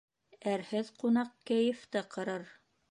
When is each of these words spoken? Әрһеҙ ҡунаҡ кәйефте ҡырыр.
Әрһеҙ 0.53 0.89
ҡунаҡ 1.03 1.31
кәйефте 1.51 2.05
ҡырыр. 2.17 2.53